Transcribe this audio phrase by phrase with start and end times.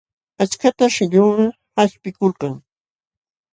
[0.43, 2.53] Aqchantan shillunwan qaćhpikuykan.